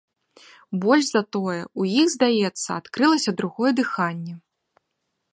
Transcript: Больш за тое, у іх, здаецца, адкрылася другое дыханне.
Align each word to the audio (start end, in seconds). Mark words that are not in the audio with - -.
Больш 0.85 1.05
за 1.09 1.21
тое, 1.35 1.57
у 1.83 1.85
іх, 2.01 2.07
здаецца, 2.13 2.65
адкрылася 2.81 3.31
другое 3.41 3.71
дыханне. 3.81 4.33